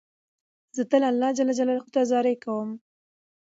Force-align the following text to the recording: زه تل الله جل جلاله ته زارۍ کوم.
زه 0.75 0.83
تل 0.91 1.03
الله 1.11 1.29
جل 1.37 1.49
جلاله 1.57 1.81
ته 1.95 2.01
زارۍ 2.11 2.35
کوم. 2.43 2.69